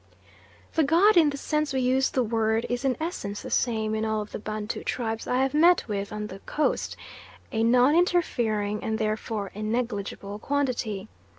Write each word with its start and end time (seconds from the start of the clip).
The 0.73 0.83
god, 0.83 1.15
in 1.15 1.29
the 1.29 1.37
sense 1.37 1.73
we 1.73 1.81
use 1.81 2.09
the 2.09 2.23
word, 2.23 2.65
is 2.71 2.83
in 2.83 2.97
essence 2.99 3.43
the 3.43 3.51
same 3.51 3.93
in 3.93 4.03
all 4.03 4.19
of 4.23 4.31
the 4.31 4.39
Bantu 4.39 4.83
tribes 4.83 5.27
I 5.27 5.37
have 5.43 5.53
met 5.53 5.87
with 5.87 6.11
on 6.11 6.25
the 6.25 6.39
Coast: 6.47 6.97
a 7.51 7.61
non 7.63 7.95
interfering 7.95 8.83
and 8.83 8.97
therefore 8.97 9.51
a 9.53 9.61
negligible 9.61 10.39
quantity. 10.39 11.07